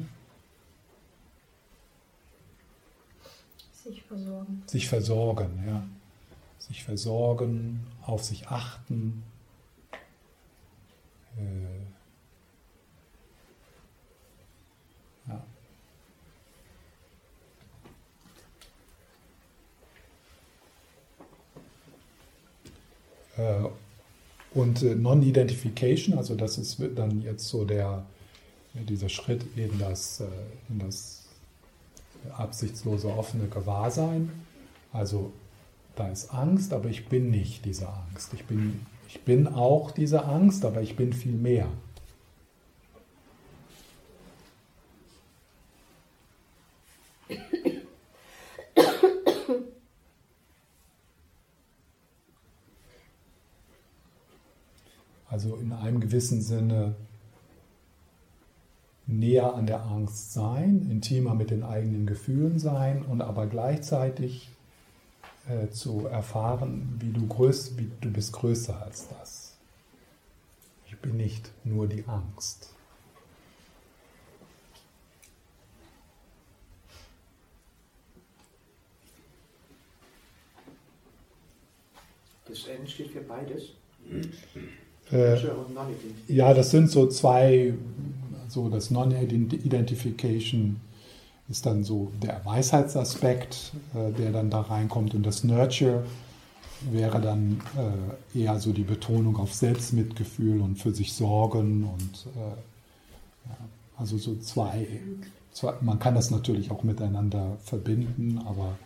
[3.73, 4.63] Sich versorgen.
[4.65, 5.85] Sich versorgen, ja.
[6.59, 9.23] Sich versorgen, auf sich achten.
[11.37, 11.66] Äh,
[24.53, 28.05] und äh, Non-Identification, also das ist dann jetzt so der,
[28.73, 30.25] dieser Schritt in das, äh,
[30.69, 31.25] in das
[32.35, 34.31] absichtslose, offene Gewahrsein.
[34.91, 35.31] Also
[35.95, 38.33] da ist Angst, aber ich bin nicht diese Angst.
[38.33, 41.67] Ich bin, ich bin auch diese Angst, aber ich bin viel mehr.
[55.29, 56.95] Also in einem gewissen Sinne
[59.07, 64.49] näher an der Angst sein, intimer mit den eigenen Gefühlen sein und aber gleichzeitig
[65.47, 69.57] äh, zu erfahren, wie du, größ, wie du bist größer als das.
[70.87, 72.73] Ich bin nicht nur die Angst.
[82.45, 83.71] Das N steht für beides.
[85.11, 85.37] Äh,
[86.27, 87.73] ja, das sind so zwei,
[88.49, 90.81] so das Non-Identification
[91.49, 96.03] ist dann so der Weisheitsaspekt, äh, der dann da reinkommt und das Nurture
[96.91, 97.61] wäre dann
[98.33, 103.57] äh, eher so die Betonung auf Selbstmitgefühl und für sich sorgen und äh, ja,
[103.97, 104.87] also so zwei,
[105.51, 108.77] zwei, man kann das natürlich auch miteinander verbinden, aber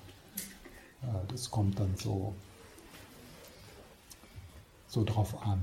[1.02, 2.34] äh, das kommt dann so,
[4.88, 5.62] so drauf an.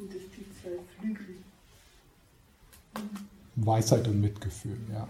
[0.00, 1.36] Und das die zwei Flügel.
[3.56, 5.06] Weisheit und Mitgefühl, ja.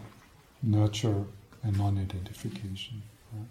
[0.62, 1.26] Nurture
[1.62, 3.02] and Non-Identification.
[3.32, 3.46] Ja.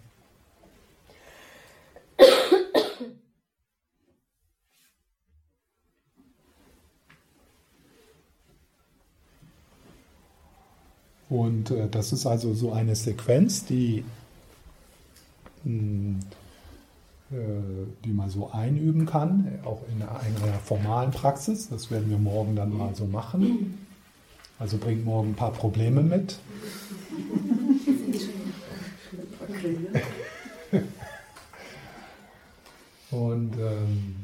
[11.30, 14.04] Und äh, das ist also so eine Sequenz, die,
[15.64, 16.20] mh, hm,
[17.30, 21.68] die man so einüben kann, auch in einer, formalen Praxis.
[21.68, 23.86] Das werden wir morgen dann mal so machen.
[24.58, 26.38] Also bringt morgen ein paar Probleme mit.
[33.10, 34.16] Und ähm,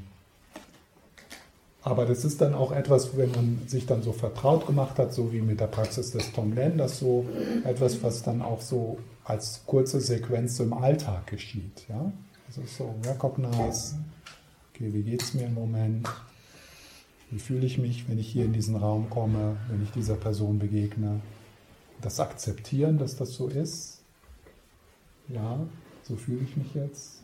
[1.87, 5.33] aber das ist dann auch etwas, wenn man sich dann so vertraut gemacht hat, so
[5.33, 7.27] wie mit der Praxis des Tonglen, das so
[7.65, 11.87] etwas, was dann auch so als kurze Sequenz im Alltag geschieht.
[11.89, 12.11] Ja?
[12.47, 13.97] Also so recognize,
[14.71, 16.09] okay, wie geht es mir im Moment?
[17.31, 20.59] Wie fühle ich mich, wenn ich hier in diesen Raum komme, wenn ich dieser Person
[20.59, 21.21] begegne?
[22.01, 24.01] Das Akzeptieren, dass das so ist.
[25.29, 25.59] Ja,
[26.05, 27.23] so fühle ich mich jetzt.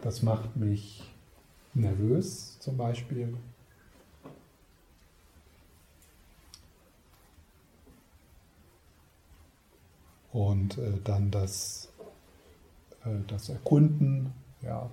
[0.00, 1.02] Das macht mich
[1.74, 3.36] nervös zum Beispiel.
[10.32, 11.87] Und äh, dann das,
[13.26, 14.88] das Erkunden, ja,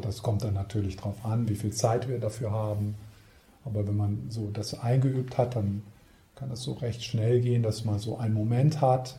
[0.00, 2.96] das kommt dann natürlich darauf an, wie viel Zeit wir dafür haben.
[3.64, 5.82] Aber wenn man so das eingeübt hat, dann
[6.34, 9.18] kann es so recht schnell gehen, dass man so einen Moment hat,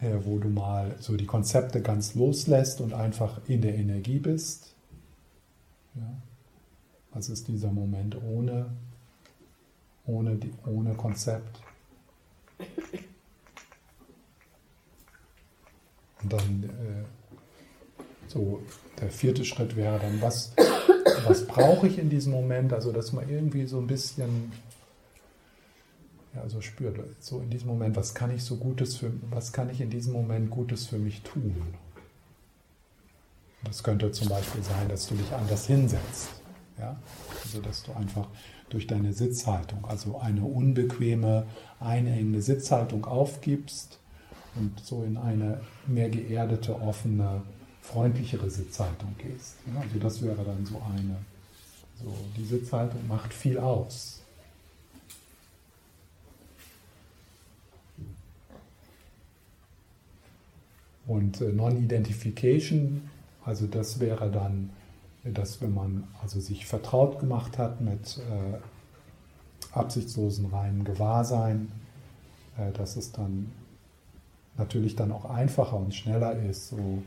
[0.00, 4.74] äh, wo du mal so die Konzepte ganz loslässt und einfach in der Energie bist.
[5.94, 6.12] Ja.
[7.12, 8.66] Was ist dieser Moment ohne,
[10.04, 11.60] ohne, die, ohne Konzept?
[16.22, 18.62] Und dann äh, so
[19.00, 20.52] der vierte Schritt wäre dann, was,
[21.26, 22.72] was brauche ich in diesem Moment?
[22.72, 24.52] Also, dass man irgendwie so ein bisschen
[26.34, 29.70] ja, so spürt, so in diesem Moment, was kann ich so Gutes für, was kann
[29.70, 31.54] ich in diesem Moment Gutes für mich tun?
[33.64, 36.28] Das könnte zum Beispiel sein, dass du dich anders hinsetzt.
[36.78, 37.00] Ja?
[37.42, 38.28] Also, dass du einfach
[38.68, 41.46] durch deine Sitzhaltung, also eine unbequeme,
[41.80, 43.98] einengende Sitzhaltung aufgibst
[44.56, 47.42] und so in eine mehr geerdete, offene,
[47.82, 49.56] freundlichere Sitzhaltung gehst.
[49.72, 51.16] Ja, also das wäre dann so eine.
[52.02, 54.20] So, die Sitzhaltung macht viel aus.
[61.06, 63.08] Und äh, Non-Identification,
[63.44, 64.70] also das wäre dann,
[65.24, 68.58] dass wenn man also sich vertraut gemacht hat mit äh,
[69.72, 71.70] absichtslosen reinen Gewahrsein,
[72.58, 73.52] äh, dass es dann
[74.58, 77.02] natürlich dann auch einfacher und schneller ist, so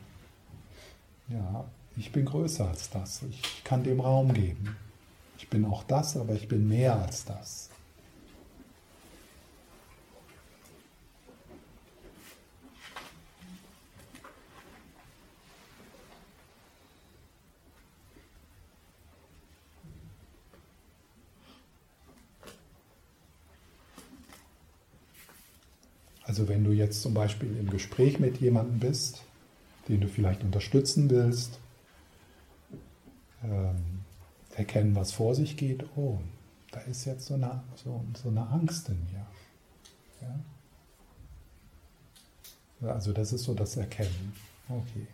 [1.30, 1.66] Ja,
[1.98, 3.24] ich bin größer als das.
[3.30, 4.76] Ich kann dem Raum geben.
[5.38, 7.69] Ich bin auch das, aber ich bin mehr als das.
[26.30, 29.24] Also wenn du jetzt zum Beispiel im Gespräch mit jemandem bist,
[29.88, 31.58] den du vielleicht unterstützen willst,
[33.44, 34.02] ähm,
[34.54, 36.20] erkennen, was vor sich geht, oh,
[36.70, 39.26] da ist jetzt so eine, so, so eine Angst in mir.
[42.82, 42.94] Ja?
[42.94, 44.34] Also das ist so das Erkennen.
[44.70, 45.08] Okay.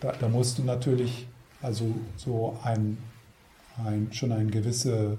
[0.00, 1.26] Da, da musst du natürlich
[1.62, 2.98] also so ein,
[3.82, 5.18] ein, schon ein gewisse,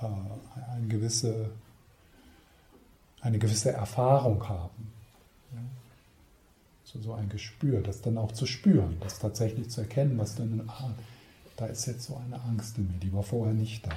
[0.00, 0.06] äh,
[0.76, 1.50] ein gewisse
[3.20, 4.92] eine gewisse Erfahrung haben.
[6.84, 10.64] So, so ein Gespür, das dann auch zu spüren, das tatsächlich zu erkennen, was dann,
[10.68, 10.94] ah,
[11.56, 13.90] da ist jetzt so eine Angst in mir, die war vorher nicht da.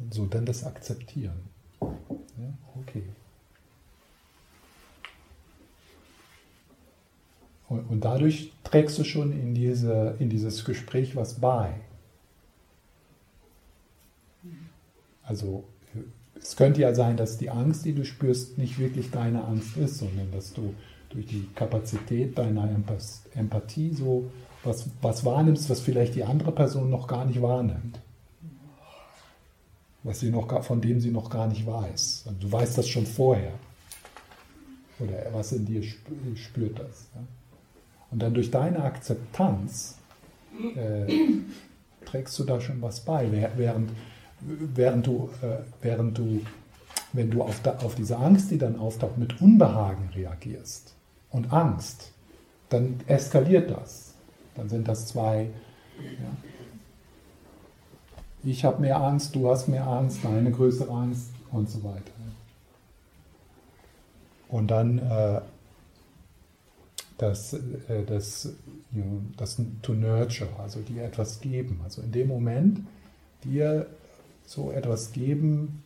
[0.00, 1.38] Und so dann das Akzeptieren.
[1.80, 2.52] Ja?
[2.80, 3.04] Okay.
[7.68, 11.74] Und, und dadurch trägst du schon in, diese, in dieses Gespräch was bei.
[15.22, 15.64] Also
[16.40, 19.98] es könnte ja sein, dass die Angst, die du spürst, nicht wirklich deine Angst ist,
[19.98, 20.74] sondern dass du
[21.10, 22.68] durch die Kapazität deiner
[23.34, 24.30] Empathie so
[24.64, 28.00] was, was wahrnimmst, was vielleicht die andere Person noch gar nicht wahrnimmt.
[30.02, 32.24] Was sie noch, von dem sie noch gar nicht weiß.
[32.28, 33.52] Und du weißt das schon vorher.
[34.98, 37.06] Oder was in dir spürt das.
[38.10, 39.98] Und dann durch deine Akzeptanz
[40.76, 41.06] äh,
[42.04, 43.90] trägst du da schon was bei, während
[44.40, 46.40] während du, äh, während du
[47.12, 50.94] wenn du auf, da, auf diese Angst, die dann auftaucht, mit Unbehagen reagierst
[51.30, 52.12] und Angst,
[52.68, 54.14] dann eskaliert das.
[54.54, 55.50] Dann sind das zwei.
[55.98, 56.36] Ja.
[58.44, 62.12] Ich habe mehr Angst, du hast mehr Angst, eine größere Angst und so weiter.
[64.48, 65.40] Und dann äh,
[67.18, 68.54] das, äh, das,
[68.92, 71.80] you know, das to nurture, also dir etwas geben.
[71.84, 72.80] Also in dem Moment
[73.44, 73.86] dir
[74.48, 75.82] so etwas geben,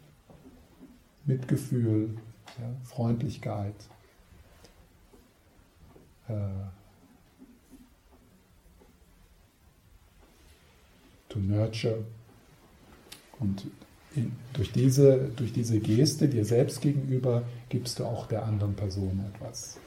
[1.24, 2.16] Mitgefühl,
[2.60, 3.74] ja, Freundlichkeit.
[6.28, 6.34] Äh,
[11.28, 12.04] to nurture.
[13.40, 13.66] Und
[14.14, 19.24] in, durch, diese, durch diese Geste dir selbst gegenüber gibst du auch der anderen Person
[19.34, 19.80] etwas.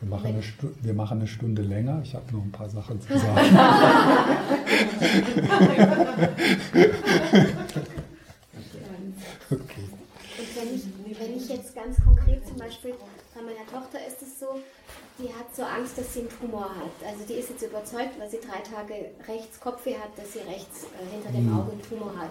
[0.00, 0.42] Wir machen, eine
[0.82, 2.00] wir machen eine Stunde länger.
[2.04, 3.58] Ich habe noch ein paar Sachen zu sagen.
[9.50, 9.88] okay.
[10.38, 12.94] Und wenn ich, wenn ich jetzt ganz konkret zum Beispiel,
[13.34, 14.60] bei meiner Tochter ist es so,
[15.18, 16.94] die hat so Angst, dass sie einen Tumor hat.
[17.04, 20.84] Also die ist jetzt überzeugt, weil sie drei Tage rechts Kopfweh hat, dass sie rechts
[20.84, 21.58] äh, hinter dem mhm.
[21.58, 22.30] Auge einen Tumor hat.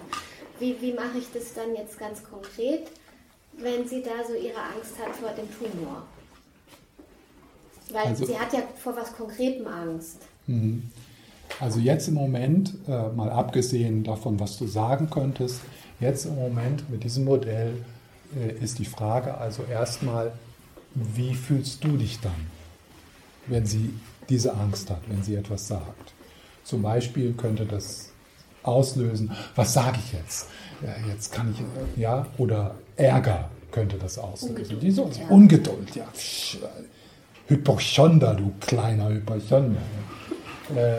[0.59, 2.87] Wie, wie mache ich das dann jetzt ganz konkret,
[3.57, 6.07] wenn sie da so ihre Angst hat vor dem Tumor?
[7.91, 10.17] Weil also, sie hat ja vor was Konkretem Angst.
[10.47, 10.89] Mhm.
[11.59, 15.61] Also jetzt im Moment, äh, mal abgesehen davon, was du sagen könntest,
[15.99, 17.73] jetzt im Moment mit diesem Modell
[18.35, 20.33] äh, ist die Frage also erstmal,
[20.93, 22.47] wie fühlst du dich dann,
[23.47, 23.93] wenn sie
[24.29, 26.13] diese Angst hat, wenn sie etwas sagt?
[26.63, 28.11] Zum Beispiel könnte das
[28.63, 30.47] auslösen, was sage ich jetzt?
[30.81, 34.55] Ja, jetzt kann ich, ja, oder Ärger könnte das auslösen.
[34.57, 35.27] Ungeduld, Diese ja.
[35.29, 36.07] Ungeduld, ja.
[37.47, 39.81] Hypochonder, du kleiner Hypochonder.
[40.75, 40.97] Äh,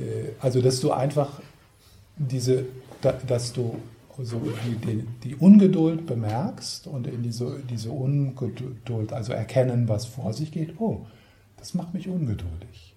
[0.00, 1.40] äh, also, dass du einfach
[2.16, 2.66] diese,
[3.26, 3.78] dass du
[4.22, 4.40] so
[4.86, 10.80] die, die, Ungeduld bemerkst und in diese, diese Ungeduld, also erkennen, was vor sich geht.
[10.80, 11.04] Oh,
[11.58, 12.94] das macht mich ungeduldig.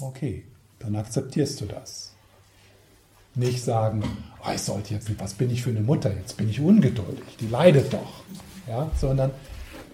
[0.00, 0.44] Okay,
[0.78, 2.12] dann akzeptierst du das.
[3.34, 4.04] Nicht sagen,
[4.44, 7.48] oh, ich sollte jetzt was bin ich für eine Mutter, jetzt bin ich ungeduldig, die
[7.48, 8.22] leidet doch.
[8.68, 9.30] Ja, sondern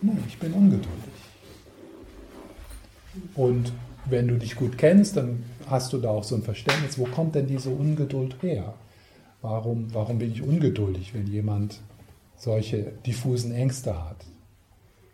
[0.02, 0.88] Nein, ich bin ungeduldig.
[3.34, 3.72] Und
[4.06, 7.34] wenn du dich gut kennst, dann hast du da auch so ein Verständnis, wo kommt
[7.36, 8.74] denn diese Ungeduld her?
[9.42, 11.80] Warum, warum bin ich ungeduldig, wenn jemand
[12.36, 14.24] solche diffusen Ängste hat?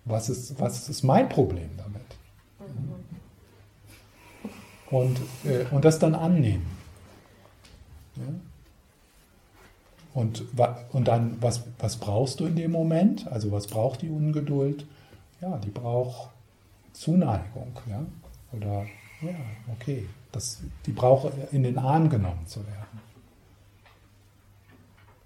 [0.05, 2.03] Was ist, was ist mein Problem damit?
[4.91, 6.67] Und, äh, und das dann annehmen.
[8.17, 8.23] Ja?
[10.15, 10.45] Und,
[10.93, 13.29] und dann, was, was brauchst du in dem Moment?
[13.29, 14.87] Also was braucht die Ungeduld?
[15.41, 16.31] Ja, die braucht
[16.93, 18.05] Zuneigung ja?
[18.53, 18.87] oder
[19.23, 19.35] Ja,
[19.73, 20.09] okay.
[20.33, 23.01] Das, die braucht in den Arm genommen zu werden.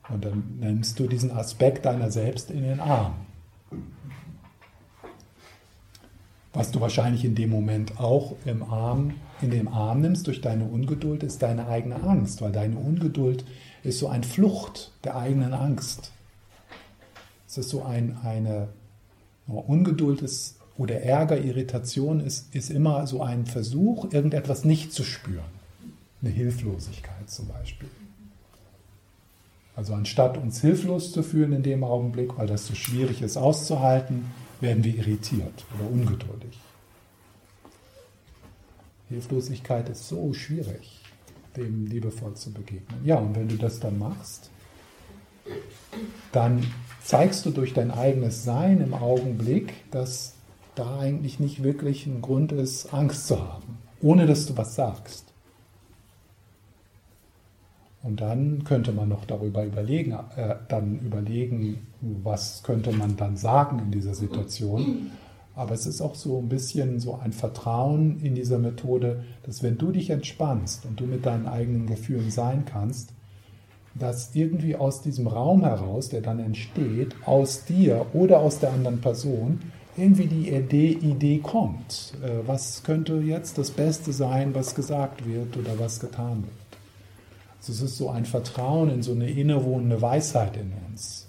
[0.09, 3.15] Und dann nimmst du diesen Aspekt deiner selbst in den Arm.
[6.53, 10.65] Was du wahrscheinlich in dem Moment auch im Arm, in den Arm nimmst durch deine
[10.65, 13.45] Ungeduld, ist deine eigene Angst, weil deine Ungeduld
[13.83, 16.13] ist so ein Flucht der eigenen Angst.
[17.49, 18.69] Es ist so ein, eine
[19.47, 25.45] Ungeduld ist oder Ärger, Irritation ist, ist immer so ein Versuch, irgendetwas nicht zu spüren.
[26.23, 27.89] Eine Hilflosigkeit zum Beispiel.
[29.75, 34.27] Also anstatt uns hilflos zu fühlen in dem Augenblick, weil das so schwierig ist auszuhalten,
[34.61, 36.59] werden wir irritiert oder ungeduldig.
[39.09, 41.02] Hilflosigkeit ist so schwierig,
[41.57, 43.01] dem liebevoll zu begegnen.
[43.05, 44.51] Ja, und wenn du das dann machst,
[46.33, 46.65] dann
[47.03, 50.35] zeigst du durch dein eigenes Sein im Augenblick, dass
[50.75, 55.27] da eigentlich nicht wirklich ein Grund ist, Angst zu haben, ohne dass du was sagst.
[58.03, 63.79] Und dann könnte man noch darüber überlegen, äh, dann überlegen, was könnte man dann sagen
[63.79, 65.13] in dieser Situation.
[65.55, 69.77] Aber es ist auch so ein bisschen so ein Vertrauen in dieser Methode, dass wenn
[69.77, 73.11] du dich entspannst und du mit deinen eigenen Gefühlen sein kannst,
[73.95, 79.01] dass irgendwie aus diesem Raum heraus, der dann entsteht, aus dir oder aus der anderen
[79.01, 79.61] Person,
[79.97, 82.15] irgendwie die Idee, kommt.
[82.23, 86.81] Äh, was könnte jetzt das Beste sein, was gesagt wird oder was getan wird?
[87.59, 91.29] Also es ist so ein Vertrauen in so eine innewohnende Weisheit in uns,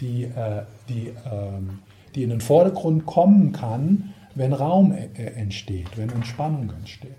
[0.00, 1.78] die, äh, die, ähm,
[2.16, 7.12] die in den Vordergrund kommen kann, wenn Raum äh, entsteht, wenn Entspannung entsteht.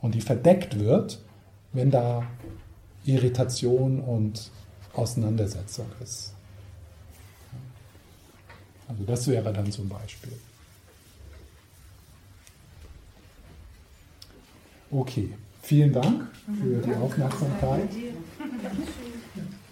[0.00, 1.20] Und die verdeckt wird,
[1.72, 2.22] wenn da
[3.04, 4.50] Irritation und
[4.94, 6.34] Auseinandersetzung ist.
[8.88, 10.32] Also das wäre dann zum Beispiel.
[14.90, 15.32] Okay,
[15.62, 16.28] vielen Dank
[16.60, 17.88] für die Aufmerksamkeit.